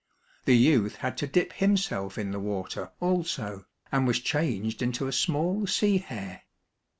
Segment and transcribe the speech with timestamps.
[0.45, 5.11] The youth had to dip himself in the water also, and was changed into a
[5.13, 6.41] small sea hare.